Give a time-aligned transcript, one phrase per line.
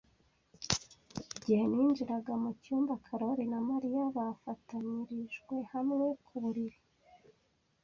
[1.37, 6.79] Igihe ninjiraga mucyumba, Karoli na Mariya bafatanyirijwe hamwe ku buriri.